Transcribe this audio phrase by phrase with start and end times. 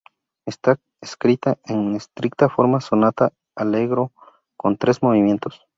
[0.47, 4.11] Está escrita en estricta forma sonata-allegro,
[4.57, 5.67] con tres movimientos.